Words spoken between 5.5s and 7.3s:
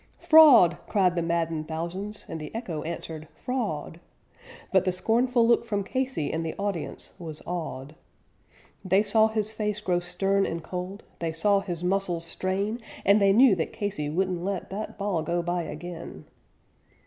from Casey, and the audience